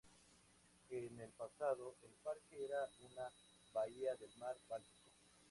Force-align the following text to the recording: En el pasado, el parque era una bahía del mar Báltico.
En 0.89 1.19
el 1.19 1.29
pasado, 1.33 1.95
el 2.01 2.09
parque 2.23 2.65
era 2.65 2.89
una 3.07 3.31
bahía 3.71 4.15
del 4.15 4.35
mar 4.37 4.57
Báltico. 4.67 5.11